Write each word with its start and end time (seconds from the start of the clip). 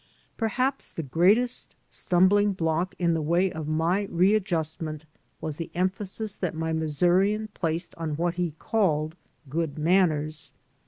Perhaps 0.35 0.89
the 0.89 1.03
greatest 1.03 1.75
stumbling 1.91 2.53
block 2.53 2.95
in 2.97 3.13
the 3.13 3.21
way 3.21 3.51
of 3.51 3.67
my 3.67 4.05
readjustment 4.09 5.05
was 5.39 5.57
the 5.57 5.69
emphasis 5.75 6.35
that 6.35 6.55
my 6.55 6.73
Missourian 6.73 7.49
placed 7.53 7.93
on 7.99 8.15
what 8.17 8.33
he 8.33 8.55
called 8.57 9.13
good 9.47 9.77
manners. 9.77 10.53